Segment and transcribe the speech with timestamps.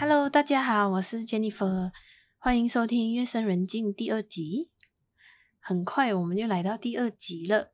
[0.00, 1.90] Hello，大家好，我是 Jennifer，
[2.38, 4.70] 欢迎收听《夜深人静》第二集。
[5.58, 7.72] 很快我们就来到第二集了。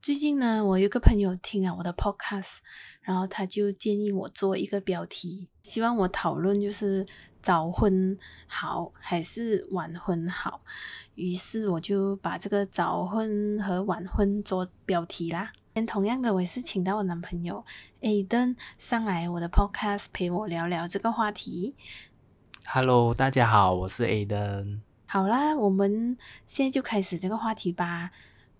[0.00, 2.58] 最近呢，我有个朋友听了我的 Podcast，
[3.00, 7.04] 然后他就建议我做一个标题，希望我讨论就是
[7.42, 8.16] 早婚
[8.46, 10.62] 好还是晚婚好。
[11.16, 15.50] 于是我就把这个早婚和晚婚做标题啦。
[15.86, 17.64] 同样的，我也是请到我男朋友
[18.00, 21.74] Aden 上来我的 Podcast 陪我聊聊这个话题。
[22.64, 24.82] Hello，大家好，我是 Aden。
[25.06, 26.16] 好啦，我们
[26.46, 28.12] 现在就开始这个话题吧。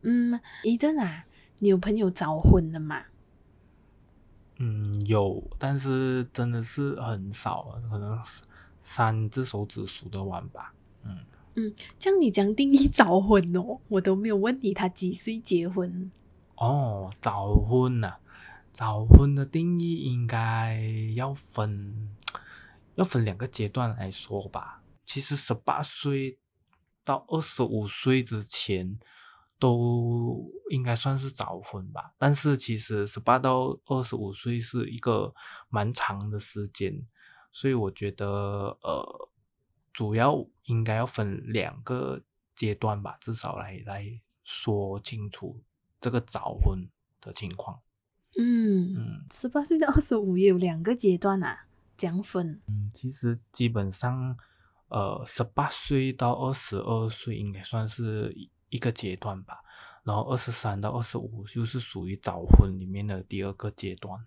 [0.03, 1.27] 嗯，Aden 啊，
[1.61, 3.05] 你有朋友早婚的吗？
[4.59, 8.21] 嗯，有，但是真的是很少，可能
[8.83, 10.75] 三只手指数得完吧。
[11.05, 11.19] 嗯
[11.55, 16.11] 嗯，这样你讲定义早婚哦，我都没有问你他几岁结婚。
[16.57, 18.19] 哦，早婚呐、
[18.73, 20.81] 早婚的定义应该
[21.15, 22.17] 要分
[22.95, 24.83] 要分两个阶段来说吧。
[25.05, 26.39] 其实十八岁
[27.05, 28.99] 到二十五岁之前
[29.59, 35.35] 都应该算是早婚吧，但是其实十八到二十五岁是一个
[35.69, 37.05] 蛮长的时间，
[37.53, 39.29] 所以我觉得呃，
[39.93, 42.23] 主要应该要分两个
[42.55, 45.63] 阶段吧，至少来来说清楚。
[46.05, 46.87] 这个早婚
[47.19, 47.81] 的情况。
[48.37, 51.67] 嗯，嗯十八岁到二十五也有两个阶段啊，
[51.97, 52.61] 这样分。
[52.67, 54.37] 嗯，其实基本上，
[54.89, 59.65] 呃，十八岁到二十二岁应该算是一一个阶段吧，
[60.03, 64.23] 然后二十三到二十五就是属于早婚里面的第二个阶段，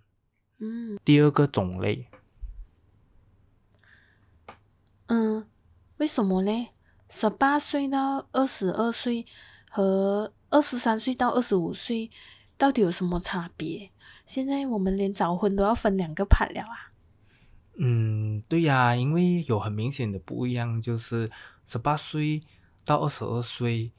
[0.58, 2.09] 嗯第二个种类。
[5.05, 5.48] 嗯，
[5.98, 6.70] 为什么嘞？
[7.09, 9.25] 十八岁到二十二岁
[9.70, 12.09] 和二十三岁到二十五岁
[12.58, 13.92] 到底有什么差别？
[14.26, 16.92] 现在我们连早婚都要分两个 part 了啊。
[17.80, 21.30] 嗯，对呀，因为有很明显的不一样，就是
[21.66, 22.42] 十八岁
[22.83, 23.92] 到二十二岁，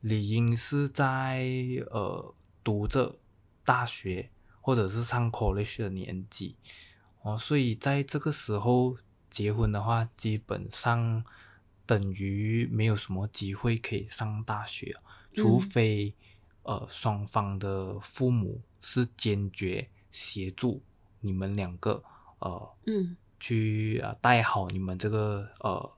[0.00, 1.44] 理应是在
[1.90, 3.18] 呃读着
[3.64, 4.30] 大学
[4.60, 6.56] 或者是上 college 的年纪
[7.22, 8.96] 哦，所以在这个时候
[9.28, 11.24] 结婚的话，基本上
[11.86, 14.94] 等于没有什么机会可以上大学，
[15.32, 15.60] 除嗯。
[15.60, 16.14] 非、
[16.62, 20.82] 呃双方的父母是坚决协助
[21.20, 22.02] 你们两个
[22.38, 23.16] 呃嗯。
[23.38, 25.92] 去啊带好你们这个呃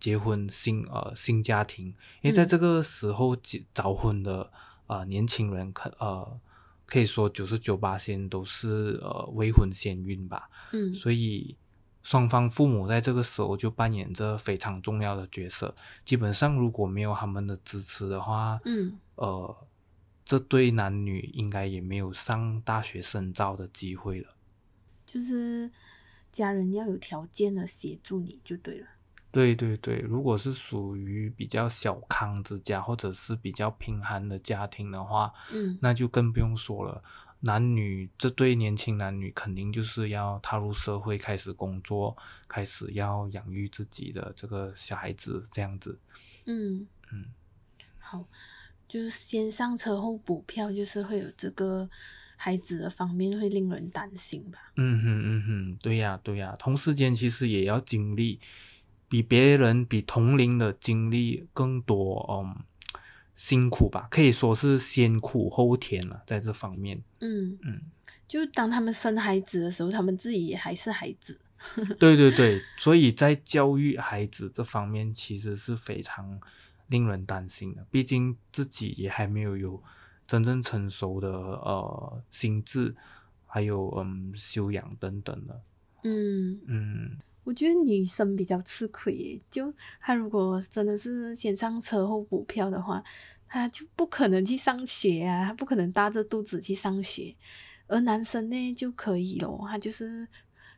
[0.00, 1.86] 结婚新呃新家庭，
[2.22, 2.48] 因为在嗯。
[2.48, 4.50] 这个时候结早婚的
[4.88, 6.40] 呃年轻人可呃
[6.86, 10.92] 可以说九十九八先都是呃未婚先孕吧，嗯。
[10.94, 11.56] 所以
[12.02, 15.74] 双方父母在这个时候就扮演着非常重要的角色。
[16.04, 19.56] 基本上如果没有他们的支持的话，嗯呃，
[20.24, 24.28] 这对男女应该也没有上大学深造的机会了。
[25.04, 25.70] 就是
[26.30, 28.86] 家人要有条件的协助你就对了。
[29.30, 37.02] 对对对，如果是属于比较小康之家，或者是比较贫寒的家庭的话，嗯那就更不用说了。
[37.40, 42.16] 男女这对年轻男女肯定就是要踏入社会，开始工作，
[42.48, 45.98] 开始要养育自己的这个小孩子，这样子。
[46.46, 47.26] 嗯嗯，
[47.98, 48.24] 好，
[48.88, 51.88] 就是先上车后补票，就是会有这个
[52.36, 54.72] 孩子的方面会令人担心吧。
[54.76, 58.40] 嗯哼嗯哼，对呀对呀，同时间其实也要经历
[59.08, 62.64] 比别人比同龄的经历更多，嗯，
[63.38, 67.00] 辛苦吧，可以说是先苦后甜了，在这方面。
[67.20, 67.80] 嗯，嗯，
[68.26, 71.38] 就当他们生孩子的时候，他们自己也还是孩子。
[72.00, 76.40] 对对对，所以在教育孩子这方面，其实是非常
[76.88, 77.86] 令人担心的。
[77.92, 79.80] 毕竟自己也还没有有
[80.26, 82.96] 真正成熟的呃心智，
[83.46, 85.62] 还有嗯修养等等的。
[86.02, 89.72] 嗯，嗯我觉得女生比较吃亏，就
[90.02, 93.02] 她如果真的是先上车后补票的话，
[93.48, 97.34] 她就不可能去上学啊，她不可能大着肚子去上学。
[97.86, 100.28] 而男生呢就可以咯，他就是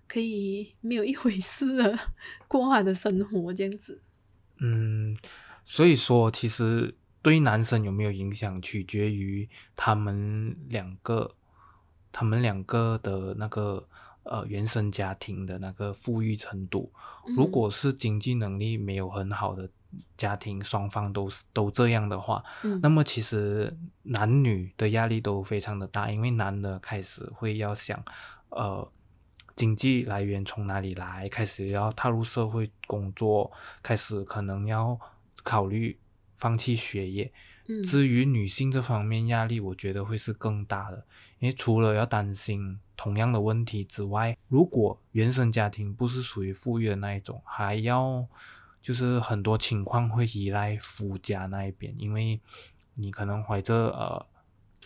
[0.07, 1.99] 可以没有一回事的
[2.47, 4.01] 过他的生活这样子。
[4.61, 5.19] 嗯，
[5.65, 11.35] 所以说其实对男生有没有影响，取决于他们两个，
[12.13, 13.89] 他们两个的那个
[14.23, 16.93] 呃原生家庭的那个富裕程度。
[17.37, 19.69] 如嗯果是经济能力没有很好的
[20.17, 28.03] 家庭，双方都是都这样的话，嗯那么其实男女的压力都非常的大，因为男的开始会要想，
[28.51, 28.89] 呃，
[29.57, 33.51] 经济来源从哪里来，开始要踏入社会工作，
[33.83, 34.99] 开始可能要
[35.43, 35.99] 考虑
[36.37, 37.33] 放弃学业，
[37.71, 37.83] 嗯。
[37.83, 41.07] 至于女性这方面压力，我觉得会是更大的，
[41.39, 48.27] 因为除了要担心同样的问题之外，如果原生家庭不是属于富裕的那一种，还要
[48.83, 52.41] 就是很多情况会依赖夫家那一边，因为
[52.95, 54.27] 你可能怀着呃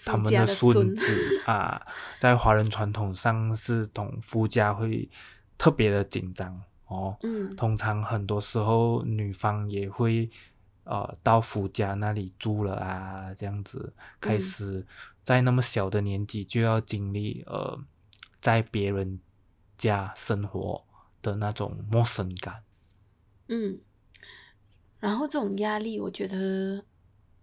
[0.05, 1.81] 他们的孙孙子啊，
[2.21, 5.09] 在华人传统上是同夫家会
[5.57, 7.17] 特别的紧张哦。
[7.23, 7.55] 嗯。
[7.57, 10.29] 通常很多时候女方也会
[10.85, 14.87] 呃到夫家那里住了啊，这样子开嗯始
[15.23, 17.79] 在那么小的年纪就要经历呃
[18.41, 19.19] 在别人
[19.77, 20.85] 家生活
[21.23, 22.63] 的那种陌生感。
[23.49, 23.79] 嗯，
[25.01, 26.85] 然后这种压力，我觉得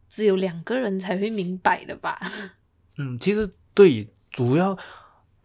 [0.09, 2.19] 只有两个人才会明白的吧。
[2.97, 4.77] 嗯，其实对，主要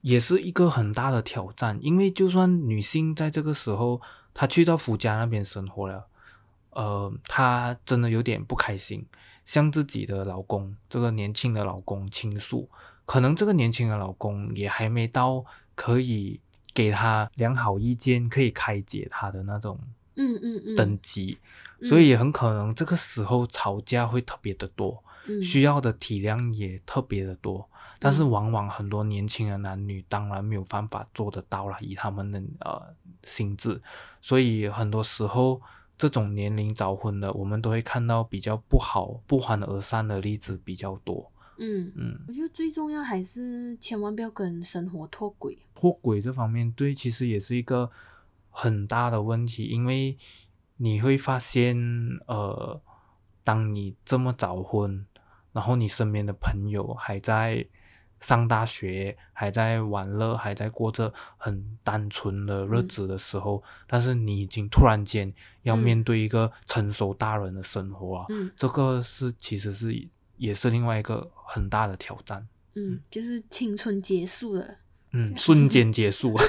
[0.01, 4.01] 也是一个很大的挑战，因为就算女性在这个时候
[4.35, 6.09] 她去到夫家那边生活了，
[6.77, 9.07] 呃，她真的有点不开心，
[9.47, 12.69] 向自己的老公这个年轻的老公倾诉，
[13.07, 15.43] 可能这个年轻的老公也还没到
[15.75, 16.39] 可以
[16.75, 19.81] 给她良好意见，可以开解她的那种
[20.17, 21.39] 嗯嗯嗯，等级，
[21.81, 21.89] 嗯。
[21.89, 25.03] 所以也很可能这个时候吵架会特别的多。
[25.27, 25.43] 嗯。
[25.43, 27.67] 需要的体谅也特别的多，
[27.99, 28.31] 但是嗯。
[28.31, 32.95] 往往很多年轻的男女当然没有办法做得到了，以他们的呃
[33.25, 33.81] 心智，
[34.21, 35.61] 所以很多时候
[35.99, 41.33] 这种年龄早婚的，我们都会看到比较不好、不欢而散的例子比较多。
[41.59, 45.59] 嗯，嗯，我觉得最重要还是千万不要跟生活脱轨。
[45.75, 47.91] 脱轨这方面，对，其实也是一个
[48.51, 50.19] 很大的问题，因为
[50.77, 51.75] 你会发现，
[52.27, 52.79] 呃，
[53.43, 55.07] 当你这么早婚，
[55.53, 57.67] 然后你身边的朋友还在
[58.21, 65.33] 上大学，还在玩乐，还在过着很单纯的日子的时候，但是你已经突然间
[65.63, 72.47] 要嗯面对一个成熟大人的生活啊，嗯这个是其实是也是另外一个很大的挑战。
[72.75, 74.77] 嗯，就是青春结束了。
[75.13, 76.37] 嗯，瞬间结束。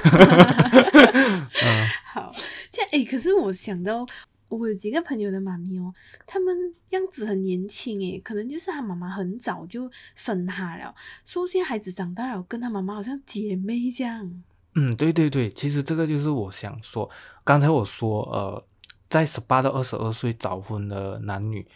[1.62, 2.34] 嗯好，
[2.70, 4.04] 这样诶，可是我想到，
[4.48, 5.94] 我有几个朋友的妈咪哦，
[6.26, 14.42] 他们样子很年轻诶，可能就是他妈妈很早就生他了，所以现在孩子长大了，跟他妈妈好像姐妹这样。
[14.74, 17.08] 嗯，对对对，其实这个就是我想说，
[17.44, 18.64] 刚才我说，呃，
[19.08, 21.66] 在十八到二十二岁早婚的男女，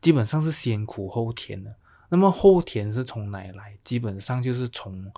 [0.00, 1.74] 基本上是先苦后甜的。
[2.10, 3.78] 那么后甜是从哪里来？
[3.82, 5.10] 基本上就是从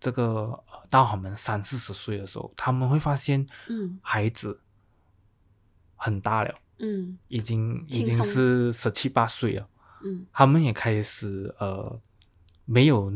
[0.00, 0.24] 这个
[0.66, 4.58] 呃到他们三四十岁的时候，他们会发现，嗯孩子
[6.02, 7.16] 很大了，嗯。
[7.28, 9.68] 已经已经是十七八岁了。
[10.04, 10.26] 嗯。
[10.32, 12.00] 他们也开始呃，
[12.64, 13.12] 没有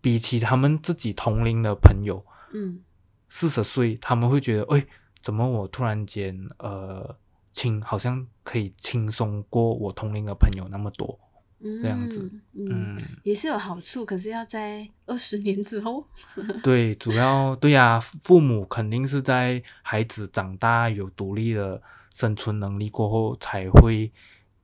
[0.00, 2.80] 比起他们自己同龄的朋友，嗯。
[3.28, 4.86] 四十岁，他们会觉得，哎，
[5.20, 7.16] 怎么我突然间呃
[7.52, 11.18] 轻，好像可以轻松过我同龄的朋友那么多，
[11.58, 16.06] 嗯，这样子嗯，嗯，也是有好处，可是要在 二十年之后。
[16.62, 21.82] 对，主要对呀、父母肯定是在孩子长大有独立的
[22.16, 24.10] 生存能力过后，才会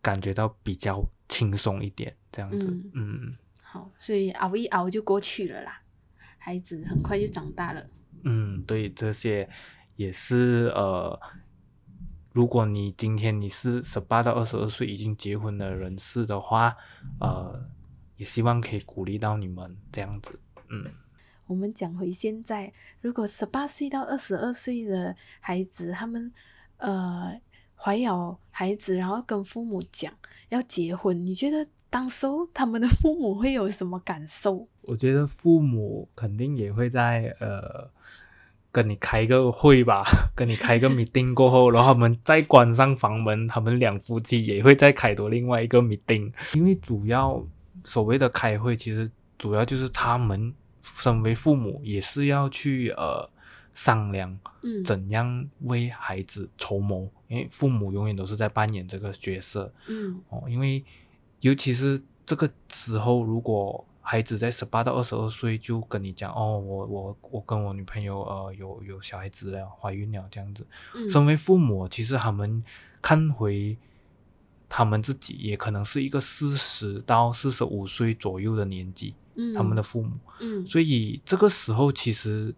[0.00, 5.82] 感觉到比较轻松一点，这样子，嗯嗯好，所以熬一熬就过去了啦，
[6.38, 7.87] 孩子很快就长大了。
[8.22, 9.46] 嗯，对，这些
[9.96, 11.20] 也是呃，
[12.32, 16.75] 如果你今天你是十八到二十二岁已经结婚的人士的话，
[17.20, 17.69] 呃，
[18.16, 20.40] 也希望可以鼓励到你们这样子。
[20.70, 20.90] 嗯
[21.46, 22.72] 我们讲回现在，
[23.03, 26.32] 如果十八岁到二十二岁的孩子，他们
[26.82, 27.41] 呃
[27.74, 30.12] 怀有孩子，然后跟父母讲
[30.51, 34.69] 要结婚，你觉得当时候他们的父母会有什么感受？
[34.82, 37.89] 我觉得父母肯定也会在呃
[38.70, 40.03] 跟你开个会吧，
[40.34, 47.44] 跟你开个 meeting 过后，然后他们再关上房门，他们两夫妻也会再开多另外一个 meeting，因为主要
[47.84, 50.55] 所谓的开会，其实主要就是他们
[50.96, 53.29] 身为父母也是要去呃
[53.74, 54.82] 商量嗯。
[54.84, 60.20] 怎样为孩子筹谋，因为父母永远都是在扮演这个角色，嗯。
[60.29, 60.84] 哦，因为
[61.41, 71.08] 尤其是这个时候，如果孩子在十八到二十二岁就跟你讲，哦，我我我跟我女朋友呃有有小孩子了，怀孕了这样子，嗯。
[71.08, 72.62] 身为父母，其实他们
[73.00, 73.76] 看回
[74.69, 79.55] 他们自己，也可能是一个四十到四十五岁左右的年纪，嗯。
[79.55, 80.67] 他们的父母，嗯。
[80.67, 82.55] 所以这个时候其实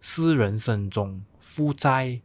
[0.00, 2.20] 是人生中负债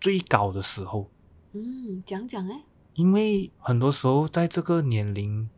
[0.00, 1.10] 最高的时候。
[1.52, 2.62] 嗯讲讲哎，
[2.94, 5.48] 因为很多时候在这个年龄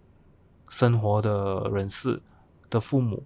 [0.68, 2.22] 生活的人士
[2.70, 3.24] 的父母，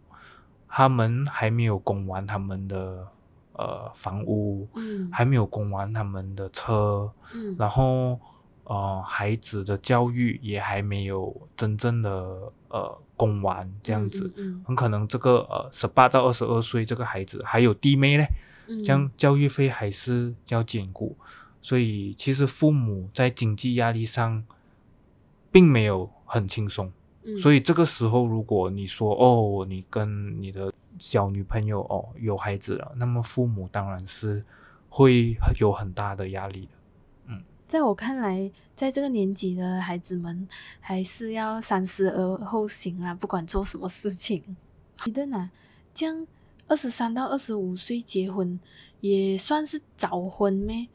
[0.68, 3.06] 他们还没有供完他们的
[3.52, 5.10] 呃房屋，嗯。
[5.12, 7.54] 还没有供完他们的车，嗯。
[7.58, 8.18] 然后
[8.64, 12.10] 呃孩子的教育也还没有真正的
[12.68, 18.26] 呃供完这样子，嗯很可能这个呃十八到二十二岁这个孩子还有弟妹嘞，
[18.66, 21.16] 嗯，这样教育费还是要兼顾，
[21.62, 24.42] 所以其实父母在经济压力上
[25.52, 26.90] 并没有很轻松。
[27.22, 34.44] 嗯，所以以这个时候，如果你说哦，你跟你的小女朋友哦有孩子了，那么父母当然是
[34.88, 36.68] 会有很大的压力的。
[37.66, 40.46] 在我看来，在这个年纪的孩子们
[40.80, 44.56] 还是要三思而后行啦，不管做什么事情。
[45.06, 45.50] 你的呢？
[45.94, 46.26] 这样
[46.68, 48.58] 二十三到二十五岁结婚
[49.00, 50.88] 也算是早婚咩？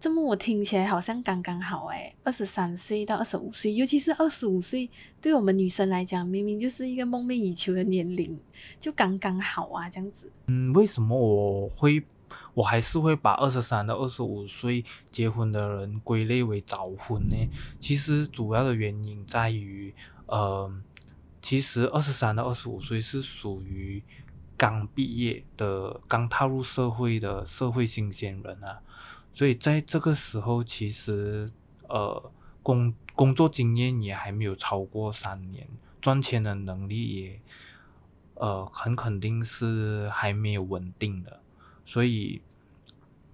[0.00, 4.90] 这么我听起来好像刚刚好诶，二十三岁到二十五岁，尤其是二十五岁，
[5.20, 8.36] 对我们女生来讲，明明就是一个梦寐以求的年龄，
[8.80, 10.28] 就刚刚好啊，这样子。
[10.48, 12.04] 嗯，为什么我会，
[12.54, 17.36] 我还是会把二十三到二十五岁结婚的人归类为早婚呢？
[17.80, 19.94] 其实主要的原因在于，
[20.26, 20.72] 呃，
[21.40, 24.02] 其实二十三到二十五岁是属于
[24.56, 28.80] 刚毕业的、刚踏入社会的社会新鲜人啊，
[29.32, 31.50] 所以在这个时候，其实
[31.88, 32.30] 呃
[32.62, 35.68] 工工作经验也还没有超过三年，
[36.00, 37.40] 赚钱的能力也
[38.34, 41.41] 呃很肯定是还没有稳定的，
[41.84, 42.42] 所以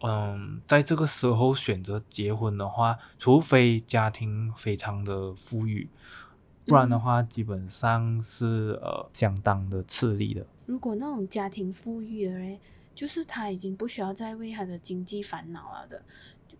[0.00, 5.88] 嗯，在这个时候选择结婚的话，除非家庭非常的富裕，
[6.64, 10.46] 不然的话，基本上是呃相当的吃力的。
[10.66, 12.58] 如果那种家庭富裕的人，
[12.94, 16.02] 就是他已经不需要再为他的经济烦恼了的，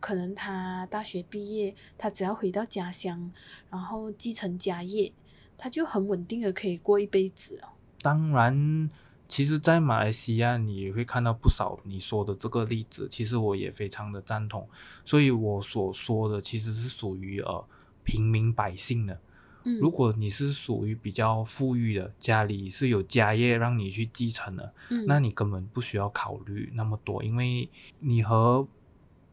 [0.01, 3.31] 可能他大学毕业，他只要回到家乡，
[3.71, 5.13] 然后继承家业，
[5.57, 7.69] 他就很稳定的可以过一辈子哦。
[8.01, 8.89] 当然，
[9.29, 14.67] 其实，在马来西亚你也会看到不少你说的这个例子，其实我也非常的赞同。
[15.05, 17.65] 所以我所说的其实是属于呃
[18.03, 19.21] 平民百姓的。
[19.65, 27.69] 嗯，如果你是属于比较富裕的，家里是有家业让你去继承的，嗯那你根本不需要考虑那么多，因为
[27.99, 28.67] 你和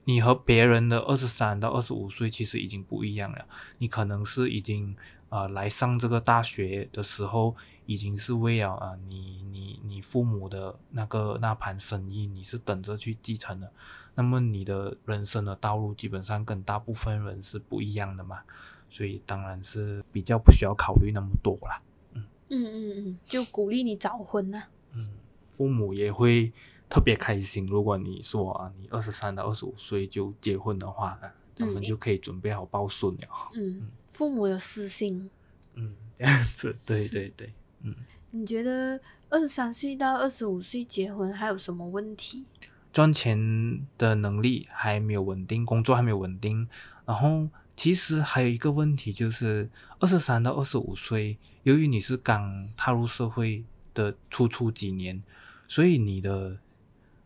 [0.04, 3.46] 你和别人的二十三到二十五岁其实已经不一样了。
[3.78, 4.96] 你可能是已经
[5.30, 13.72] 呃来上这个大学的时候，已经是为了啊、呃、你你你父母的那个那盘生意，你是等着去继承的。
[14.16, 18.42] 那么你的人生的道路基本上跟大部分人是不一样的嘛，
[18.90, 21.82] 所以当然是比较不需要考虑那么多啦。
[22.14, 24.64] 嗯嗯嗯嗯，就鼓励你早婚呐、
[24.94, 25.14] 嗯，
[25.50, 26.54] 父母也会
[26.90, 27.66] 特别开心。
[27.66, 33.28] 如果你说啊，你二十三到二十五岁就结婚的话，啊他们嗯就可以准备好抱孙了。
[33.54, 35.30] 嗯，父母有私心。
[35.74, 37.54] 嗯，这样子，对对对，
[37.86, 37.96] 嗯，
[38.32, 39.00] 你觉得
[39.30, 42.44] 二十三岁到二十五岁结婚还有什么问题？
[42.92, 46.68] 赚钱的能力还没有稳定，工作还没有稳定，
[47.06, 55.22] 然后其实还有一个问题就是，二十三到二十五岁，由于你是刚踏入社会的初初几年，
[55.68, 56.58] 所以你的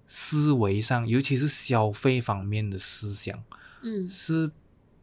[0.07, 3.43] 思维上，尤其是消费方面的思想，
[3.83, 4.49] 嗯是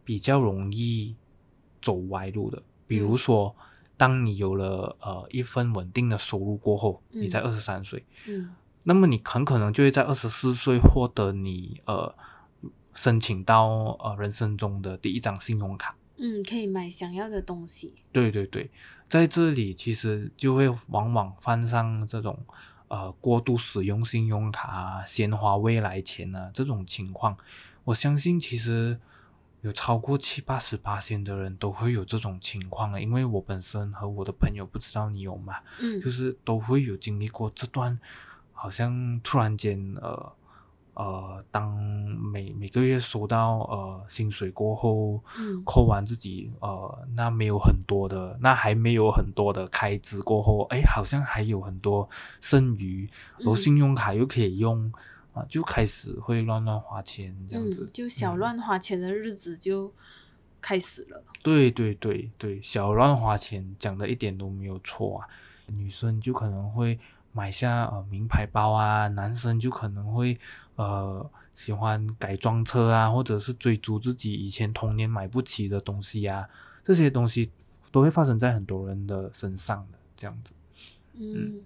[0.04, 1.14] 比较容易
[1.80, 2.60] 走歪路的。
[2.88, 3.56] 比如嗯说，
[3.96, 12.14] 当你有了呃一份稳定的收入过后，你才嗯二十三岁，嗯那么你很可能就会在二十四岁获得你呃
[12.94, 15.96] 申请到呃人生中的第一张信用卡。
[16.18, 17.92] 嗯，可以买想要的东西。
[18.12, 18.70] 对对对，
[19.08, 22.38] 在这里其实就会往往犯上这种
[22.88, 27.36] 呃过度使用信用卡啊、先花未来钱啊这种情况。
[27.84, 28.98] 我相信其实
[29.62, 35.54] 有超过七八十八线的人都会有这种情况的，因为我本身和我的朋友不知道你有吗？
[35.80, 37.98] 嗯就是都会有经历过这段，
[38.52, 40.32] 好像突然间呃
[40.94, 52.08] 呃，当每每个月收到呃薪水过后，嗯扣完自己呃那没有很多的，那还没有很多的开支过后，哎，好像还有很多
[52.40, 53.06] 剩余，
[53.38, 54.90] 然后嗯信用卡又可以用
[55.36, 59.92] 啊、就开始会乱乱花钱这样子嗯，，就小嗯乱花钱的日子就
[60.62, 61.22] 开始了。
[61.42, 65.28] 对对对对，小乱花钱讲的一点都没有错啊。
[65.66, 66.98] 女生就可能会
[67.32, 70.38] 买下呃名牌包啊，男生就可能会
[70.76, 76.48] 呃喜欢改装车啊，或者是追逐自己以前童年买不起的东西啊，
[76.82, 77.50] 这些东西
[77.92, 80.52] 都会发生在很多人的身上的这样子。
[81.18, 81.60] 嗯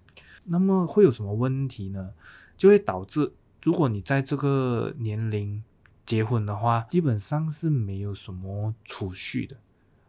[0.45, 2.11] 那么会有什么问题呢？
[2.57, 5.63] 就会导致，如果你在这个年龄
[6.07, 9.57] 结婚的话，基本上是没有什么储蓄的。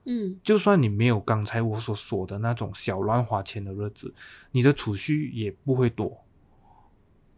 [0.05, 4.13] 嗯就算你没有刚才我所说的那种小乱花钱的日子，
[4.51, 6.23] 你的储蓄也不会多。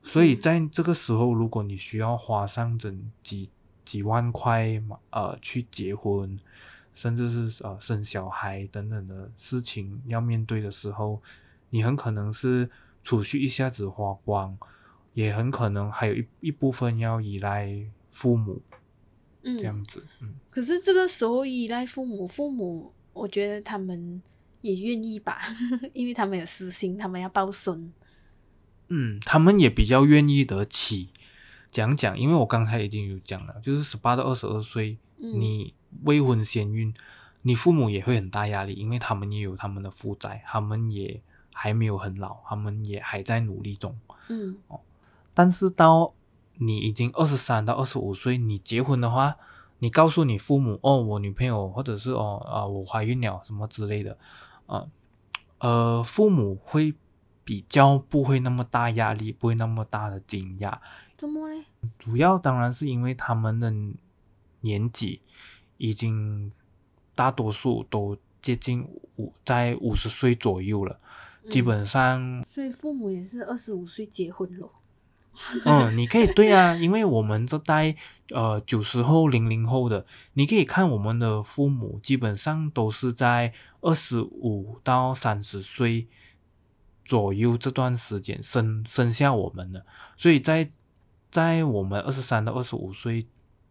[0.01, 3.50] 所以嗯在这个时候，如果你需要花上整几几
[3.84, 6.39] 几万块嘛，呃，去结婚，
[6.93, 11.22] 甚至是呃生小孩等等的事情要面对的时候，
[11.70, 12.70] 你很可能是
[13.03, 14.58] 储蓄一下子花光，
[15.13, 17.70] 也很可能还有一一部分要依赖
[18.10, 18.62] 父母，
[19.43, 20.36] 嗯，这样子，嗯。
[20.50, 24.22] 可是这个时候依赖父母，父母我觉得他们
[24.62, 25.39] 也愿意吧，
[25.93, 27.91] 因为他们有私心，他们要抱孙。
[28.89, 31.10] 嗯，他们也比较愿意得起
[31.70, 36.93] 讲讲，因为我刚才已经有讲了，就是十八到二十二岁，嗯你未婚先孕，
[37.41, 41.22] 你父母也会很大压力，因为他们也有他们的负债，他们也
[41.53, 43.98] 还没有很老，他们也还在努力中。
[44.29, 44.58] 嗯
[45.34, 46.13] 但是到
[46.58, 49.36] 你已经二十三到二十五岁，你结婚的话，
[49.80, 54.18] 你告诉你父母哦，我女朋友或者是哦啊、我怀孕了什么之类的，
[54.68, 54.86] 啊
[55.60, 56.94] 呃，父母会
[57.44, 60.78] 比较不会那么大压力，不会那么大的惊讶。
[61.18, 61.66] 怎么嘞？
[61.98, 63.74] 主要当然是因为他们的
[64.62, 65.22] 年纪
[65.78, 66.52] 已经
[67.16, 71.00] 大多数都接近五在五十岁左右了，
[71.50, 74.72] 基嗯本上所以父母也是二十五岁结婚咯。
[75.66, 77.96] 嗯，你可以对啊，因为我们这代
[78.30, 86.08] 呃九十后、零零后的，你可以看我们的父母，基本上都是在二十五到三十岁
[87.04, 89.86] 左右这段时间生生下我们的，
[90.16, 90.70] 所以在
[91.32, 93.25] 在我们二十三到二十五岁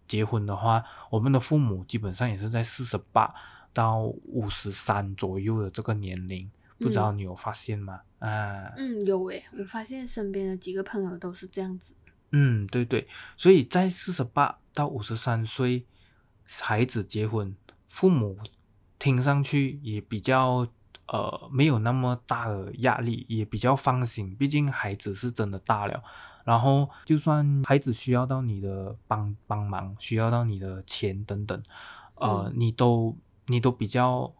[0.09, 3.33] 结婚的话，我们的父母基本上也是在四十八
[3.73, 6.50] 到五十三左右的这个年龄，
[6.82, 8.00] 不知道你有发现吗？
[8.18, 11.94] 啊，嗯，有诶，我发现身边的几个朋友都是这样子。
[12.30, 15.86] 嗯，对对，所以在四十八到五十三岁，
[16.60, 17.54] 孩子结婚，
[17.88, 18.38] 父母
[18.98, 20.66] 听上去也比较
[21.08, 26.02] 呃没有那么大的压力，也比较放心，毕竟孩子是真的大了。
[26.44, 31.62] 然后，就算孩子需要到你的帮帮忙，需要到你的钱等等，
[32.16, 34.32] 呃，嗯你都你都比较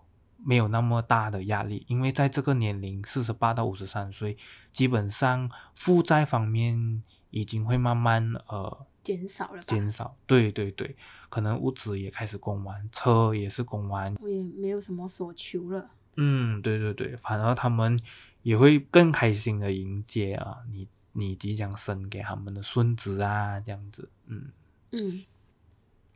[0.44, 4.37] 没有那么大的压力，因为在这个年龄，四十八到五十三岁，
[4.72, 9.64] 基本上负债方面已经会慢慢呃减少了吧？
[9.67, 10.17] 减少。
[10.26, 10.97] 对对对，
[11.28, 14.14] 可能屋子也开始供完，车也是供完。
[14.21, 15.90] 我也没有什么所求了。
[16.17, 17.99] 嗯，对对对，反而他们
[18.43, 24.10] 也会更开心的迎接啊，你你即将生给他们的孙子啊，这样子。
[24.26, 24.50] 嗯。
[24.90, 25.25] 嗯，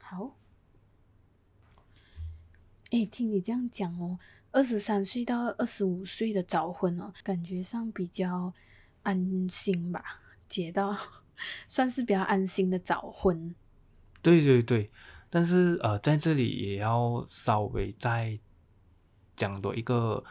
[0.03, 0.35] 好。
[2.91, 4.19] 诶，听你这样讲哦，
[4.53, 8.53] 二十三岁到二十五岁的早婚哦，感觉上比较
[9.03, 10.97] 安心吧，结到
[11.67, 13.55] 算是比较安心的早婚。
[14.23, 14.91] 对对对，
[15.29, 18.39] 但是呃，在这里也要稍微再
[19.35, 20.23] 讲多一个，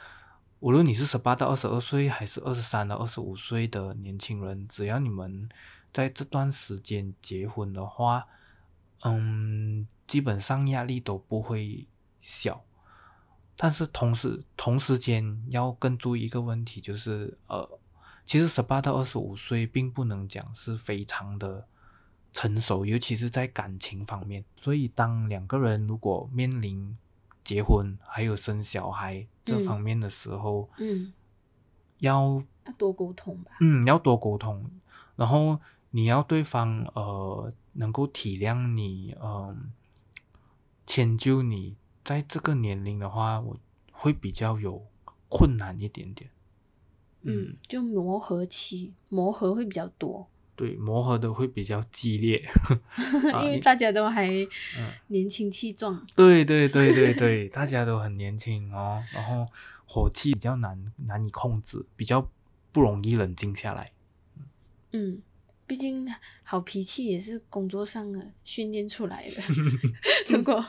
[0.59, 5.49] 无论你是十八到二十二岁，还是二十三到二十五岁的年轻人，只要你们
[5.91, 8.25] 在这段时间结婚的话，
[9.03, 11.87] 嗯，基本上压力都不会
[12.25, 12.65] 小。
[13.55, 17.79] 但是同时同时间要更注意一个问题，就是呃，
[18.25, 21.65] 其实十八到二十五岁并不能讲是非常的
[22.33, 24.43] 成熟，尤其是在感情方面。
[24.57, 26.97] 所以，当两个人如果面临
[27.45, 31.13] 结婚还有生小孩这嗯方面的时候，嗯，
[31.99, 33.51] 要要多沟通吧。
[33.61, 34.69] 嗯要多沟通，
[35.15, 35.57] 然后
[35.91, 39.71] 你要对方呃能够体谅你，嗯、
[40.85, 43.57] 迁就你，在这个年龄的话，我
[43.91, 44.85] 会比较有
[45.27, 46.29] 困难一点点。
[47.23, 52.47] 嗯，就磨合期，磨合会比较多，对，磨合的会比较激烈。
[53.33, 56.05] 啊因为大家都还嗯年轻气壮。
[56.15, 59.43] 对对对对对，大家都很年轻哦，然后
[59.87, 62.29] 火气比较难难以控制，比较
[62.71, 63.91] 不容易冷静下来。
[64.91, 65.19] 嗯，
[65.67, 66.07] 毕竟
[66.43, 69.41] 好脾气也是工作上的训练出来的。
[70.29, 70.63] 如果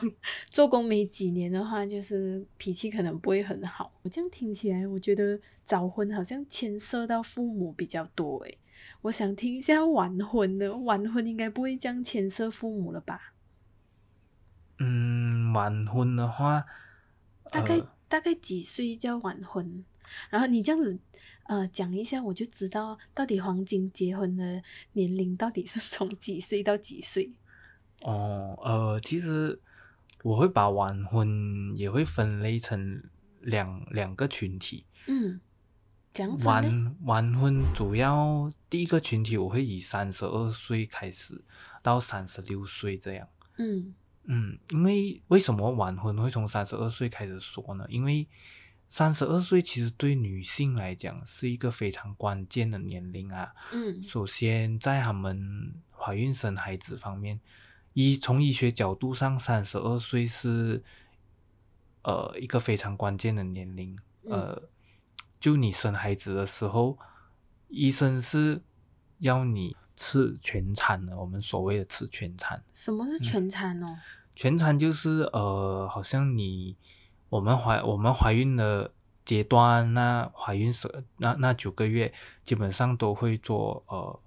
[0.49, 3.93] 做工没几年的话，就是脾气可能不会很好。
[4.01, 8.57] 我这样听起来，我觉得早婚好像牵涉到父母比较多诶。
[9.01, 13.33] 我想听一下晚婚的，晚婚应该不会这样牵涉父母了吧？
[14.79, 16.65] 嗯，晚婚的话，
[17.51, 19.83] 大概、呃大概几岁叫晚婚？
[20.29, 20.97] 然后你这样子
[21.47, 24.61] 呃讲一下，我就知道到底黄金结婚的
[24.93, 27.31] 年龄到底是 从几岁到几岁。
[28.01, 29.59] 哦，呃，其实
[30.23, 33.01] 我会把晚婚也会分类成
[33.41, 34.85] 两两个群体。
[35.07, 35.39] 嗯，
[36.13, 36.95] 这样分呢？
[37.05, 41.43] 晚晚婚主要第一个群体，我会以三十二岁开始
[41.81, 43.27] 到三十六岁这样。
[43.57, 43.93] 嗯
[44.25, 47.85] 嗯，因为为什么晚婚会从三十二岁开始说呢？
[47.89, 48.27] 因为
[48.89, 53.53] 三十二岁其实对女性来讲是一个非常关键的年龄啊。
[53.73, 57.39] 嗯首先，在她们怀孕生孩子方面，
[57.93, 60.83] 医从医学角度上，三十二岁是
[62.03, 63.97] 呃一个非常关键的年龄。
[64.23, 64.69] 呃，
[65.39, 66.97] 就你生孩子的时候，
[67.69, 68.61] 医生是
[69.19, 71.17] 要你吃全餐的。
[71.17, 73.97] 我们所谓的吃全餐，什么是全餐哦？
[74.35, 76.75] 全餐就是呃，好像你
[77.29, 78.91] 我们怀我们怀孕的
[79.25, 82.13] 阶段，那怀孕时那那九个月，
[82.43, 84.19] 基本上都会做呃。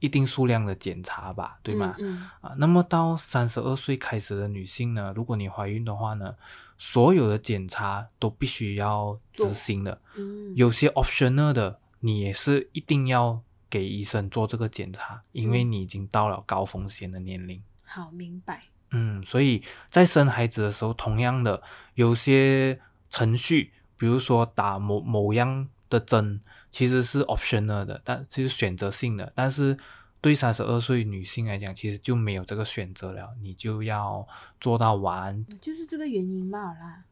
[0.00, 1.96] 一定数量的检查吧，对吗？
[2.42, 6.34] 啊，那么到三十二岁开始的女性呢，如果你怀孕的话呢，
[6.76, 9.98] 所有的检查都必须要执行的。
[10.16, 17.62] 嗯，有些 optional 的，你也是一定要给医生做这个检查，因为你已经到了高风险的年龄。
[17.82, 18.64] 好，明白。
[18.94, 21.62] 嗯，所以在生孩子的时候，同样的，
[21.94, 22.80] 有些
[23.10, 26.40] 程序，比如说打某某样的针。
[26.70, 29.32] 其实是 optional 的，但其实选择性的。
[29.36, 29.78] 但是
[30.20, 34.26] 对三十二岁女性来讲，其实就没有这个选择了，你就要
[34.60, 35.46] 做到完。
[35.60, 37.04] 就是这个原因嘛啦。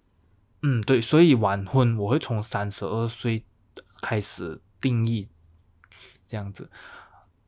[0.62, 3.44] 嗯，对，所以晚婚我会从三十二岁
[4.00, 5.28] 开始定义
[6.26, 6.68] 这样子，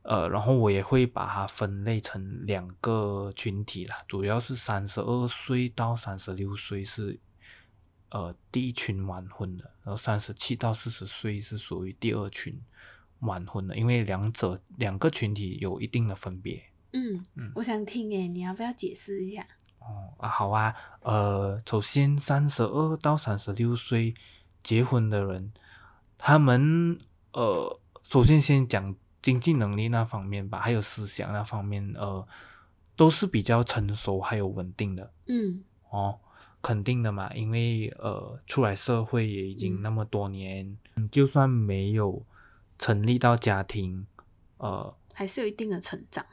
[0.05, 7.19] 呃，然后我也会把它分类成两个群体啦，主要是三十二岁到三十六岁是。
[8.09, 12.57] 呃，第一群晚婚的，然后三十七到四十岁是属于第二群
[13.21, 16.63] 晚婚的，因为两者两个群体有一定的分别。
[16.93, 19.45] 嗯嗯，我想听诶，你要不要解释一下？
[19.79, 20.73] 哦啊，好啊。
[21.01, 24.13] 呃，首先三十二到三十六岁
[24.63, 25.51] 结婚的人，
[26.17, 26.97] 他们
[27.33, 32.27] 呃，首先先讲经济能力那方面吧，还有思想那方面，呃，
[32.95, 35.11] 都是比较成熟还有稳定的。
[35.25, 36.19] 嗯哦。
[36.61, 40.77] 肯定的嘛，因为呃，出来社会也已经那么多年，
[41.11, 42.23] 就算没有
[42.77, 44.05] 成立到家庭，
[44.57, 46.23] 呃，还是有一定的成长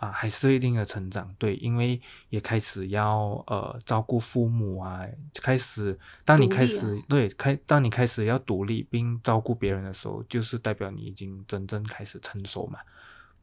[0.00, 1.30] 啊，还是有一定的成长。
[1.38, 12.78] 对，因为也开始要呃照顾父母啊，开始当你开始对开，当你开始要独立并照顾别人的时候，就是代表你已经真正开始成熟嘛。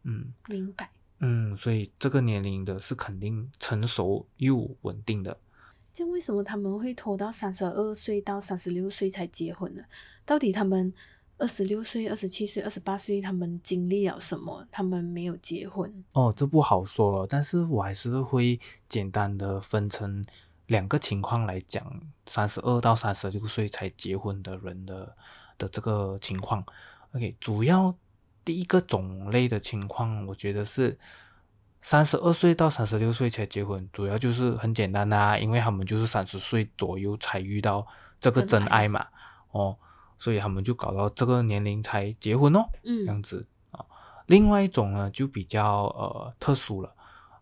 [0.01, 0.89] 嗯，明白。
[1.19, 5.37] 嗯，所以这个年龄的是肯定成熟又稳定的。
[5.93, 9.83] 这为什么他们会拖到三十二岁到三十六岁才结婚呢？
[10.25, 10.91] 到底他们
[11.37, 14.65] 二十六岁、二十七岁、二十八岁，他们经历了什么？
[14.71, 16.03] 他们没有结婚？
[16.13, 20.25] 哦，这不好说了，但是我还是会简单的分成
[20.67, 25.15] 两个情况来讲：三十二到三十六岁才结婚的人的
[25.57, 26.65] 的这个情况。
[27.11, 27.95] OK，主要
[28.43, 30.97] 第一个种类的情况，我觉得是。
[31.79, 37.85] 三十二岁到三十六岁才结婚，主要就是很简单的，因为他们就是三十岁左右才遇到
[38.19, 39.05] 这个真爱嘛，
[39.51, 39.77] 哦，
[40.17, 43.85] 所以他们就搞到这个年龄才结婚哦，嗯，这样子啊。
[44.27, 46.93] 另外一种呢，就比较呃特殊了，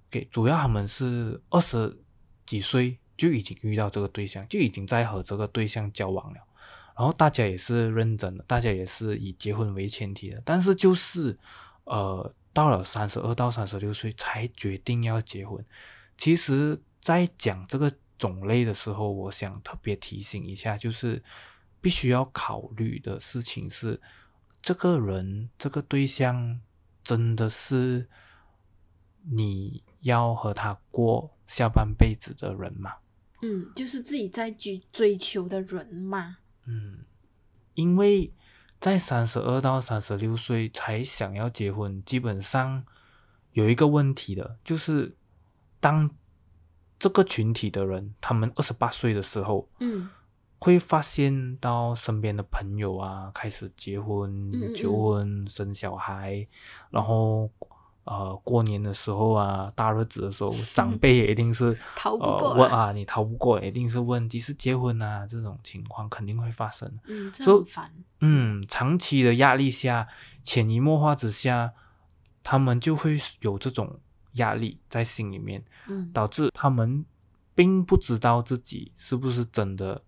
[0.09, 1.97] 给主要他们是二十
[2.45, 6.39] 几岁就已经遇到这个对象，就已经在和这个对象交往了，
[6.97, 11.37] 然后大家也是认真的，大家也是以结婚为前提的，但是就是
[11.83, 12.33] 呃。
[12.55, 15.61] 到了三十二到三十六岁才决定要结婚。
[16.17, 21.21] 其实，在讲这个种类的时候，我想特别提醒一下，就是
[21.85, 24.01] 必须要考虑的事情是，
[24.59, 26.59] 这个人、这个对象
[27.03, 28.09] 真的是
[29.21, 32.95] 你要和他过下半辈子的人吗？
[33.43, 36.37] 嗯，就是自己在追追求的人吗？
[36.65, 37.05] 嗯，
[37.75, 38.33] 因为。
[38.77, 42.85] 在三十二到三十六岁才想要结婚，基本上
[43.53, 45.15] 有一个问题的，就是
[45.79, 46.09] 当
[46.99, 50.09] 这个群体的人，他们二十八岁的时候，嗯，
[50.65, 56.47] 会发现到身边的朋友啊，开始结婚、求婚、生小孩，
[56.89, 57.49] 然后。
[58.07, 65.25] 呃，过年的时候啊，大日子的时候，长辈也一定是呃问啊，你逃不过，一定是问几时结婚啊？
[65.25, 66.87] 这种情况肯定会发生。
[67.07, 67.91] 嗯，这烦。
[68.19, 70.07] 嗯，长期的压力下，
[70.43, 71.73] 潜移默化之下，
[72.43, 73.99] 他们就会有这种
[74.33, 77.03] 压力在心里面，嗯，导致他们
[77.55, 80.03] 并不知道自己是不是真的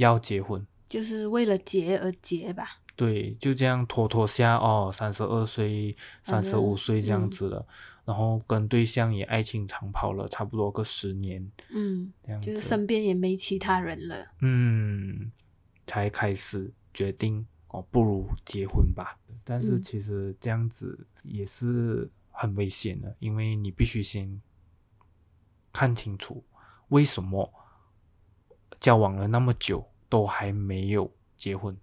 [0.00, 2.80] 要结婚，就是为了结而结吧。
[2.96, 7.66] 对，就这样拖拖下哦，三十二岁、三十五岁这样子了，
[8.04, 15.30] 然后跟对象也爱情长跑了差不多个十年，嗯，这样就是身边也没其他人了，嗯，
[15.86, 19.18] 才开始决定哦，不如结婚吧。
[19.44, 24.40] 但是其实这样子也是很危险的，因为你必须先
[25.72, 26.44] 看清楚
[26.88, 27.50] 为什么
[28.78, 31.74] 交往了那么久都还没有结婚。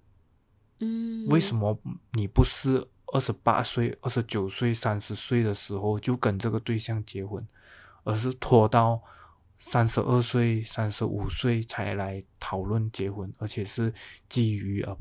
[0.80, 1.76] 嗯，为什么
[2.14, 7.48] 你不是二十八岁、二十九岁、三十岁的时候就跟这个对象结婚，
[8.04, 9.02] 而是拖到
[9.58, 13.92] 三十二岁、三十五岁才来讨论结婚，而且是
[14.30, 14.96] 基于呃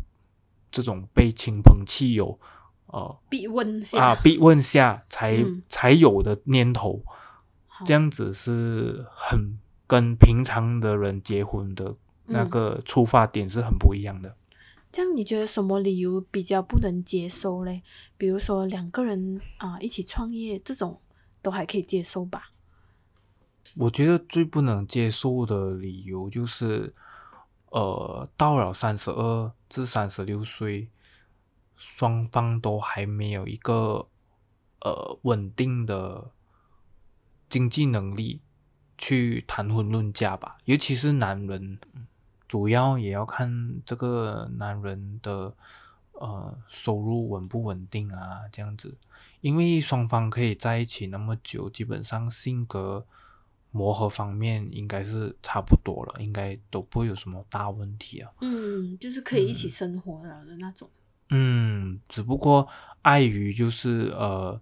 [0.70, 2.40] 这种被亲朋戚友
[2.86, 7.04] 呃逼问下啊逼问下才、嗯才有的念头，
[7.84, 11.94] 这样子是很跟平常的人结婚的
[12.26, 14.36] 那嗯个出发点是很不一样的。
[14.92, 17.82] 这样你觉得什么理由比较不能接受嘞？
[18.16, 21.00] 比如说两个人啊、一起创业这种
[21.42, 22.52] 都还可以接受吧？
[23.76, 26.94] 我觉得最不能接受的理由就是，
[27.70, 30.88] 呃，到了三十二至三十六岁，
[31.74, 34.08] 双方都还没有一个
[34.80, 36.30] 呃稳定的
[37.50, 38.40] 经济能力
[38.96, 40.56] 去谈婚论嫁吧。
[40.64, 41.78] 尤其是男人，
[42.46, 45.54] 主要也要看这个男人的
[46.12, 48.96] 呃收入稳不稳定啊，这样子。
[49.40, 53.06] 因为双方可以在一起那么久，基本上性格
[53.70, 58.30] 磨合方面应该是差不多了，应该都不会有什么大问题啊。
[58.40, 60.88] 嗯，就是可以一起生活了的那种。
[61.30, 62.66] 嗯，只不过
[63.02, 64.60] 碍于就是呃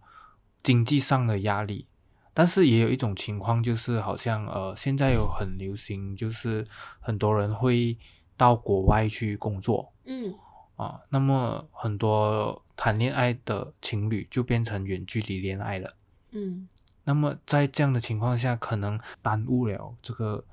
[0.63, 1.87] 经济上的压力，
[2.35, 6.67] 但是也有一种情况就是好像呃现在有很流行，就是
[7.01, 7.97] 很多人会
[8.37, 10.35] 到国外去工作嗯
[10.77, 15.97] 啊，那么很多谈恋爱的情侣就变成远距离恋爱了。
[16.33, 16.69] 嗯，
[17.05, 20.45] 那么在这样的情况下，可能耽误了这个，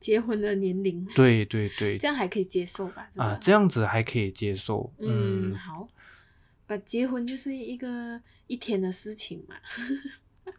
[0.00, 3.08] 结婚的年龄，对对对这样还可以接受吧？
[3.14, 4.92] 啊，这样子还可以接受。
[4.98, 5.86] 嗯，嗯好。
[6.66, 9.54] 把结婚就是一个一天的事情嘛。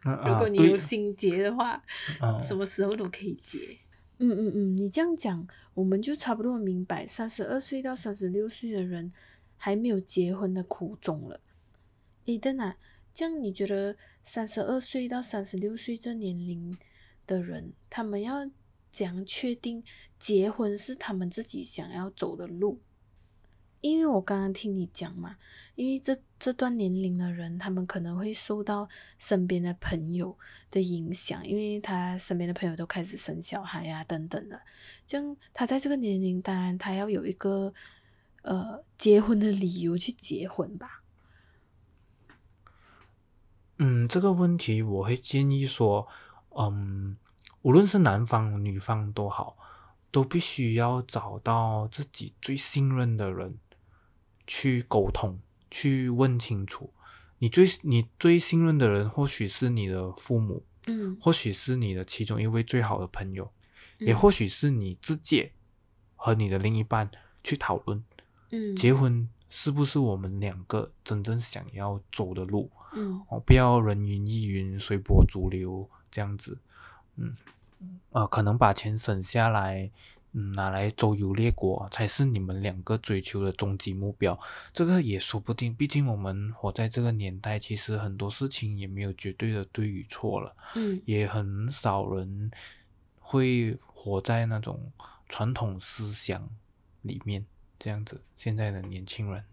[0.04, 1.82] 嗯 如果你有心结的话，
[2.20, 3.78] 嗯什么时候都可以结。
[4.18, 9.12] 嗯嗯嗯，你这样讲，我们就差不多明白三十二岁到三十六岁的人
[9.56, 11.40] 还没有结婚的苦衷了。
[12.26, 12.76] 诶，邓啊，
[13.14, 16.76] 这样你觉得三十二岁到三十六岁这年龄
[17.26, 18.48] 的人，他们要
[18.90, 19.82] 怎样确定
[20.18, 22.80] 结婚是他们自己想要走的路？
[23.80, 25.38] 因为我刚刚听你讲嘛，
[25.80, 28.86] 因为这这段年龄的人，他们可能会受到
[29.18, 30.36] 身边的朋友
[30.70, 34.60] 的影响，因为他身边的朋友都开始生小孩呀、等等的。
[35.06, 37.72] 这样，他在这个年龄，当然他要有一个
[38.42, 41.02] 呃结婚的理由去结婚吧。
[43.78, 46.06] 嗯，这个问题我会建议说，
[46.50, 47.16] 嗯，
[47.62, 49.56] 无论是男方女方都好，
[50.10, 53.58] 都必须要找到自己最信任的人
[54.46, 55.40] 去沟通，
[55.70, 56.92] 去问清楚。
[57.38, 63.50] 你最你最信任的人，或许是你的父母，嗯，或许是你的其中一位最好的朋友，
[63.98, 65.52] 也嗯或许是你自己
[66.16, 67.10] 和你的另一半
[67.42, 68.04] 去讨论，
[68.50, 72.70] 嗯结婚是不是我们两个真正想要走的路。
[72.92, 76.58] 嗯哦，不要人云亦云、随波逐流这样子，
[77.14, 77.34] 嗯，
[78.10, 79.90] 呃，可能把钱省下来，嗯，
[80.32, 84.38] 拿来周游列国才是你们两个追求的终极目标。
[84.72, 92.50] 这个也说不定，毕竟我们活在这个年代，其实很多事情也没有绝对的对与错了，嗯也很少人
[93.18, 94.92] 会活在那种
[95.28, 96.48] 传统思想
[97.02, 97.44] 里面
[97.78, 98.20] 这样子。
[98.36, 99.44] 现在的年轻人。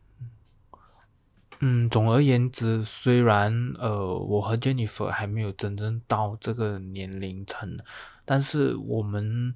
[1.59, 7.79] 嗯，总而言之，虽然呃，我和 Jennifer 还没有真正到这个年龄层，
[8.25, 9.55] 但是我们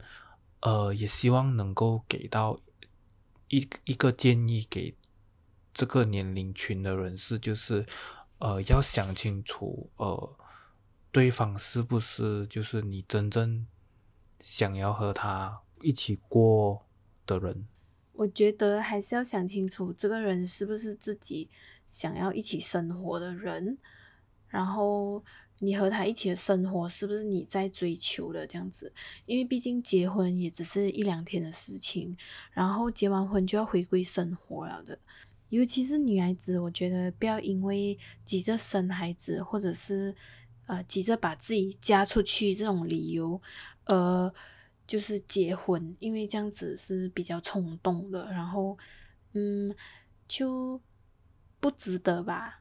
[0.61, 2.59] 呃也希望能够给到
[3.49, 4.95] 一一个建议给
[5.73, 7.85] 这个年龄群的人士，就是
[8.39, 10.35] 呃要想清楚，呃
[11.11, 13.67] 对方是不是就是你真正
[14.39, 16.85] 想要和他一起过
[17.25, 17.67] 的人。
[18.13, 21.49] 我觉得还是要想清楚，这个人是不是自己
[21.89, 23.77] 想要一起生活的人，
[24.47, 25.23] 然后
[25.61, 28.91] 你和他一起的生活是不是你在追求的这样子？
[29.25, 32.17] 因为毕竟结婚也只是一两天的事情，
[32.51, 34.99] 然后结完婚就要回归生活了的。
[35.49, 40.13] 尤其是女孩子，我觉得不要因为急着生孩子，或者是
[40.65, 43.41] 呃急着把自己嫁出去这种理由，
[43.85, 44.33] 呃。
[44.87, 48.77] 就是结婚，因为这样子是比较冲动的，然后，
[49.31, 49.73] 嗯，
[50.27, 50.81] 就
[51.61, 52.60] 不值得吧？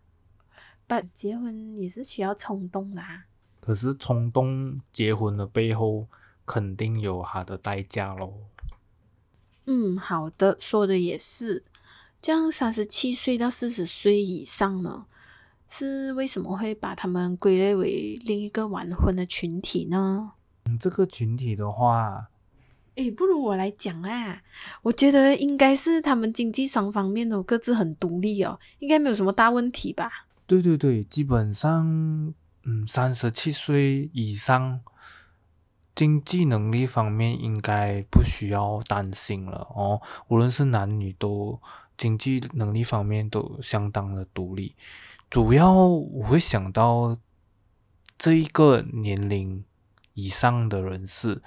[0.90, 3.26] 把结婚也是需要冲动的、啊，
[3.60, 6.08] 可是冲动结婚的背后，
[6.44, 8.34] 肯定有它的代价喽。
[9.66, 11.62] 嗯，好的，说的也是。
[12.20, 15.06] 这样三十七岁到四十岁以上呢，
[15.68, 20.32] 是为什么会把他们归类为另一个晚婚的群体呢？
[20.64, 22.30] 嗯，这个群体的话，
[22.96, 24.42] 诶，不如我来讲啊！
[24.82, 30.26] 我觉得应该是他们经济双方面都各自很独立哦，应该没有什么大问题吧？
[30.50, 32.34] 对对对，基本上，
[32.64, 34.80] 嗯，三十七岁以上，
[35.94, 40.02] 经济能力方面应该不需要担心了哦。
[40.26, 41.62] 无论是男女，都
[41.96, 44.74] 经济能力方面都相当的独立。
[45.30, 47.16] 主要我会想到
[48.18, 49.64] 这一个年龄
[50.14, 51.44] 以上的人士。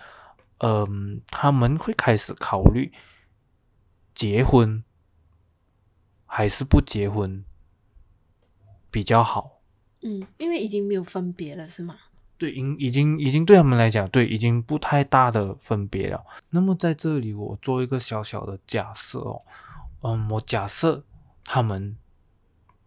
[0.59, 2.93] 嗯，他们会开始考虑
[4.15, 4.81] 结婚
[6.25, 7.43] 还是不结婚
[8.93, 9.59] 比较好。
[10.01, 11.95] 嗯，因为已经没有分别了，是吗？
[12.37, 16.23] 对，已已经已经对他们来讲，对，已经不太大的分别了。
[16.51, 19.41] 那么在这里，我做一个小小的假设哦，
[20.03, 21.03] 嗯，我假设
[21.43, 21.97] 他们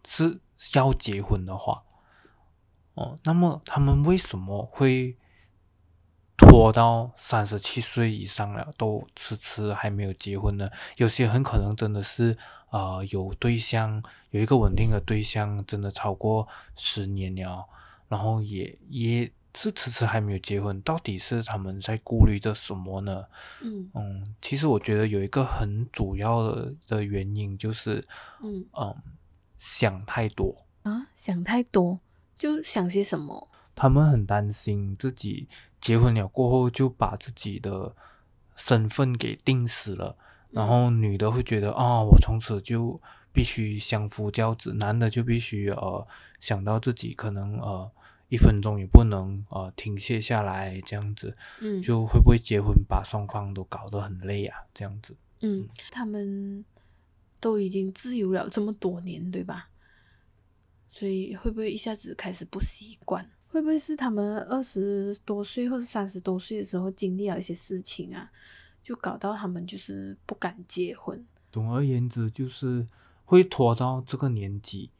[0.05, 0.39] 是
[0.73, 1.83] 要结婚的话，
[2.93, 5.17] 哦，那么他们为什么会？
[6.39, 10.69] 拖到三十七岁以上了，都迟迟还没有结婚呢。
[10.97, 12.37] 有些很可能真的是，
[12.69, 17.65] 呃，有对象，有一个稳定的对象，真的超过十年了，
[18.07, 20.79] 然后也也是迟迟还没有结婚。
[20.81, 23.25] 到底是他们在顾虑着什么呢？
[23.61, 28.07] 嗯嗯，其实我觉得有一个很主要的的原因就是，
[28.43, 28.95] 嗯嗯，
[29.57, 31.99] 想太多啊，想太多，
[32.37, 33.49] 就想些什么？
[33.73, 35.47] 他们很担心自己
[35.79, 37.95] 结婚了过后就把自己的
[38.55, 40.17] 身份给定死了，
[40.51, 42.99] 然后女的会觉得啊，我从此就
[43.31, 46.07] 必须相夫教子，男的就必须呃
[46.39, 47.91] 想到自己可能呃
[48.29, 56.65] 一分钟也不能呃停歇下来，这样子，嗯，就会不会结婚把双方都搞得很累啊，这样子，嗯，他们
[57.39, 59.69] 都已经自由了这么多年，对吧？
[60.89, 63.29] 所以会不会一下子开始不习惯？
[63.49, 68.29] 会不会是他们二十多岁或者三十多岁的时候经历了一些事情啊，
[68.87, 71.21] 就搞到他们就是不敢结婚？
[71.51, 72.87] 总而言之，就是
[73.25, 74.91] 会拖到这个年纪，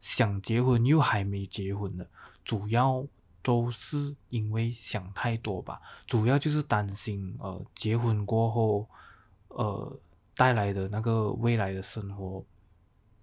[0.00, 2.10] 想结婚又还没结婚的，
[2.42, 3.06] 主要
[3.42, 5.80] 都是因为想太多吧。
[6.08, 8.88] 主要就是担心，呃，结婚过后，
[9.46, 9.96] 呃，
[10.34, 12.44] 带来的那个未来的生活，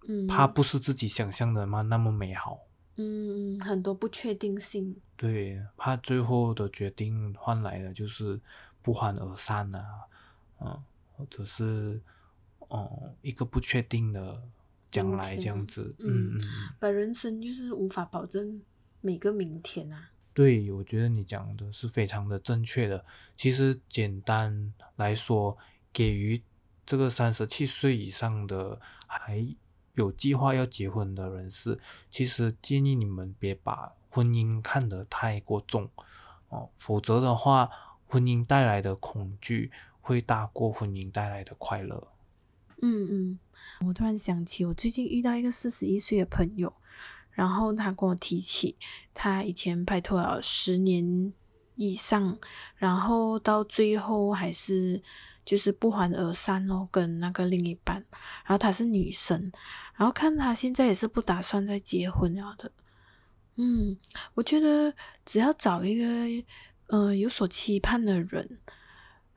[0.07, 2.57] 嗯，怕不是自己想象的嘛那么美好。
[2.95, 4.95] 嗯，很多不确定性。
[5.17, 8.39] 对，怕最后的决定换来的就是
[8.81, 9.83] 不欢而散啊，
[10.63, 12.01] 嗯，或者是
[12.59, 14.41] 哦一个不确定的
[14.89, 15.95] 将来这样子。
[15.99, 16.41] 嗯嗯嗯。
[16.79, 18.61] 把人生就是无法保证
[19.01, 20.11] 每个明天啊。
[20.33, 23.05] 对，我觉得你讲的是非常的正确的。
[23.35, 25.57] 其实简单来说，
[25.91, 26.41] 给予
[26.85, 29.55] 这个三十七岁以上的还。
[29.95, 35.87] 有计划要结婚的人士，其实建议你们别把婚姻看得太过重
[36.49, 37.69] 哦，否则的话，
[38.07, 39.71] 婚姻带来的恐惧
[40.03, 42.09] 会大过婚姻带来的快乐。
[42.83, 43.39] 嗯嗯，
[43.87, 46.71] 我突然想起，我最近遇到一个四十一岁的朋友，
[47.31, 48.75] 然后他跟我提起，
[49.15, 51.33] 他以前拍拖了十年
[51.77, 52.37] 以上，
[52.75, 55.01] 然后到最后还是。
[55.45, 57.97] 就是不欢而散哦，跟那个另一半，
[58.45, 59.51] 然后她是女生，
[59.97, 62.71] 然后看她现在也是不打算再结婚了的。
[63.57, 63.97] 嗯，
[64.35, 64.93] 我觉得
[65.25, 66.05] 只要找一个
[66.87, 68.57] 呃有所期盼的人，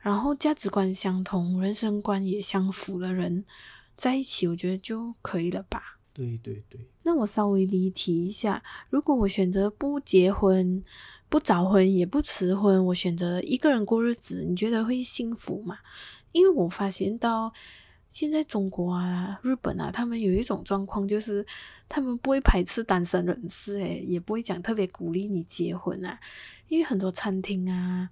[0.07, 3.45] 然后价值观相同、人生观也相符的人
[3.97, 5.99] 在一起，我觉得就可以了吧。
[6.13, 6.81] 对对对。
[7.03, 10.85] 那我稍微离题一下，如果我选择不结婚。
[11.29, 15.79] 不早婚也不迟婚，我选择一个人过日子，你觉得会幸福吗？
[16.31, 17.53] 因为我发现到
[18.11, 21.45] 现在中国啊、日本啊，他们有一种状况，就是
[21.89, 26.17] 他们不会排斥单身人士，诶，也不会讲特别鼓励你结婚啊。
[26.69, 28.09] 因为很多餐厅啊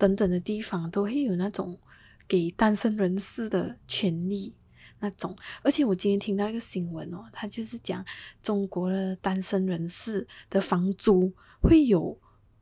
[0.00, 1.78] 等等的地方都会有那种
[2.26, 4.56] 给单身人士的权利
[4.98, 5.36] 那种。
[5.62, 8.04] 而且我今天听到一个新闻哦，他就是讲
[8.42, 12.18] 中国的单身人士的房租会有。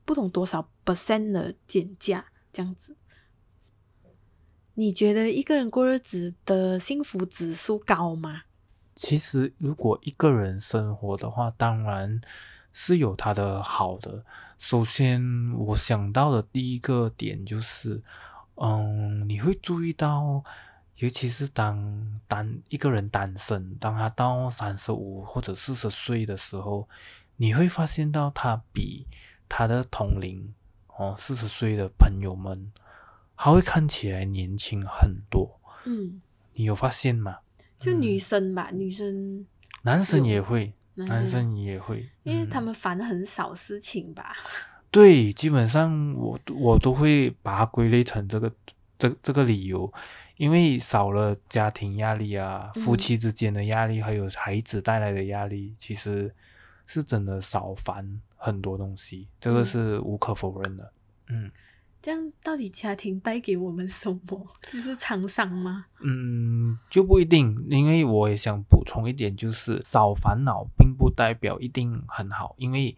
[0.09, 2.97] 不懂多少 percent 的减价这样子，
[4.73, 8.45] 你觉得一个人过日子的幸福指数高吗？
[8.95, 12.23] 其实，如果一个人生活的话，当然
[12.81, 14.25] 是有它的好的。
[14.57, 15.21] 首先，
[15.53, 18.01] 我想到的第一个点就是，
[18.55, 20.45] 嗯，你会注意到，
[20.99, 26.89] 尤其是当单一个人单身，当他到三十五或者四十岁的时候，
[27.35, 29.09] 你会发现到他比。
[29.51, 30.55] 他的同龄
[30.99, 32.71] 哦，四十岁的朋友们，
[33.35, 35.59] 他会看起来年轻很多。
[35.85, 36.21] 嗯，
[36.53, 37.39] 你有发现吗？
[37.81, 39.47] 就女生吧，女生，
[39.83, 40.75] 男生也会，
[41.07, 44.37] 男生也会，因为他们烦很少事情吧。
[44.91, 48.51] 对，基本上我我都会把它归类成这个
[48.97, 49.93] 这这个理由，
[50.39, 56.35] 因为少了家庭压力啊，夫嗯妻之间的压力，还有孩子带来的压力，其实
[56.87, 60.93] 是真的少烦很多东西，这个嗯是无可否认的。
[61.29, 61.51] 嗯
[62.01, 64.47] 这样到底家庭带给我们什么？
[64.73, 65.87] 就是沧桑吗？
[66.01, 72.97] 嗯，就不一定，因为我也想补充一点，就是少烦恼并不代表一定很好，因为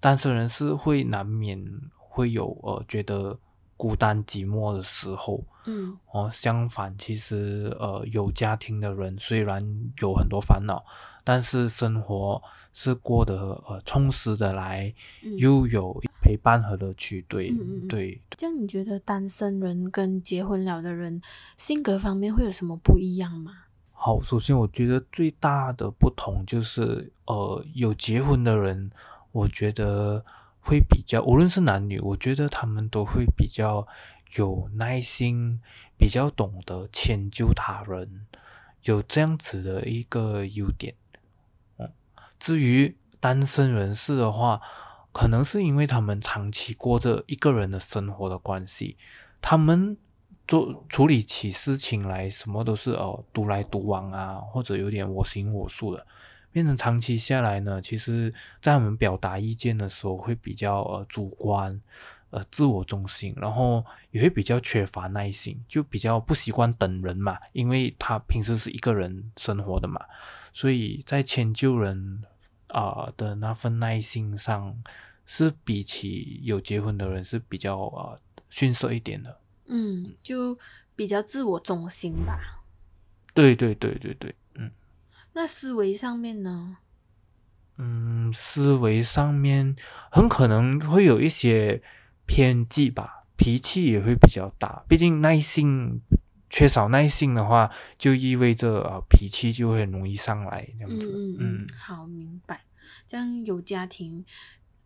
[0.00, 1.62] 单身人士会难免
[1.96, 3.38] 会有呃觉得
[3.82, 5.44] 孤单寂寞的时候。
[5.64, 9.60] 嗯哦，相反，其实呃，有家庭的人虽然
[10.00, 10.84] 有很多烦恼，
[11.24, 12.40] 但是生活
[12.72, 13.36] 是过得
[13.68, 14.92] 呃充实的来，
[15.24, 17.24] 嗯，又有陪伴和乐趣。
[17.28, 21.20] 对、嗯嗯嗯对，这样你觉得单身人跟结婚了的人
[21.56, 23.52] 性格方面会有什么不一样吗？
[23.92, 28.90] 好，首先我觉得最大的不同就是，呃，有结婚的人，
[29.30, 30.24] 我觉得
[30.62, 33.86] 会比较，无论是男女，我觉得他们都会比较
[34.36, 35.60] 有耐心，
[35.98, 38.26] 比较懂得迁就他人，
[38.84, 40.94] 有这样子的一个优点。
[41.78, 41.92] 嗯，
[42.38, 44.60] 至于单身人士的话，
[45.12, 48.96] 可能是因为他们长期过着一个人的生活的关系，
[49.40, 49.96] 他们
[50.48, 56.06] 做处理起事情来，什么都是哦独来独往啊，或者有点我行我素的，
[56.52, 61.80] 变成长期下来呢，其实在我们表达意见的时候会比较呃主观，
[62.30, 70.00] 呃自我中心，然后也会比较缺乏耐心，就比较不习惯等人嘛，因为他平时是一个人生活的嘛，
[70.52, 72.22] 所以在迁就人
[72.68, 74.82] 啊、的那份耐心上，
[75.26, 79.38] 是比起有结婚的人是比较呃逊色一点的。
[79.66, 80.58] 嗯，就
[80.96, 82.62] 比较自我中心吧。
[83.34, 84.41] 对对对对对，嗯
[85.34, 86.78] 那思维上面呢？
[87.78, 89.74] 嗯，思维上面
[90.10, 91.82] 很可能会有一些
[92.26, 94.84] 偏激吧，脾气也会比较大。
[94.88, 96.00] 毕竟耐性
[96.50, 101.10] 缺少耐性的话，就意味着呃脾气就会很容易上来这样子。
[101.10, 102.64] 嗯嗯嗯嗯，好，明白。
[103.08, 104.24] 这样有家庭，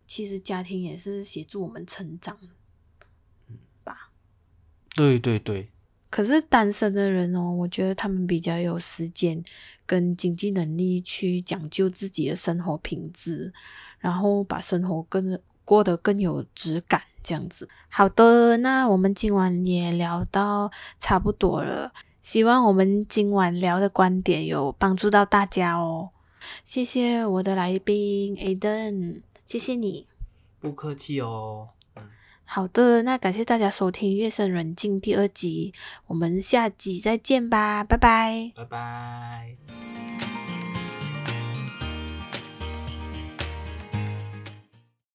[0.07, 2.37] 其实家庭也是协助我们成长
[3.83, 4.11] 吧。
[4.95, 5.69] 对对对，
[6.09, 9.43] 可是单身的人哦，我觉得他们比较有时间
[9.85, 13.53] 跟经济能力去讲究自己的生活品质，
[13.99, 17.67] 然后把生活更过得更有质感，这样子。
[17.89, 21.91] 好的，那我们今晚也聊到差不多了，
[22.21, 26.11] 希望我们今晚聊的观点有帮助到大家哦。
[26.63, 30.07] 谢谢我的来宾 Aden，谢谢你。
[30.59, 31.69] 不客气哦。
[32.49, 35.73] 好的，那感谢大家收听《月深人静》第二集，
[36.07, 38.51] 我们下集再见吧，拜拜。
[38.55, 39.96] 拜拜。